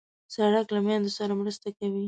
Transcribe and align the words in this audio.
سړک 0.35 0.65
له 0.75 0.79
میندو 0.87 1.11
سره 1.17 1.33
مرسته 1.41 1.67
کوي. 1.77 1.99